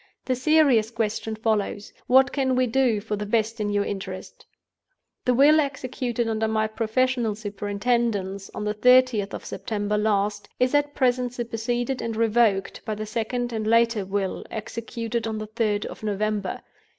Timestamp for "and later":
13.53-14.03